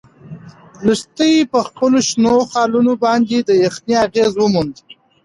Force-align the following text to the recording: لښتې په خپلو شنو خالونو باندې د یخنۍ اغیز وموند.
لښتې 0.85 1.31
په 1.51 1.59
خپلو 1.67 1.97
شنو 2.09 2.35
خالونو 2.51 2.93
باندې 3.03 3.37
د 3.41 3.49
یخنۍ 3.63 3.95
اغیز 4.05 4.31
وموند. 4.37 4.75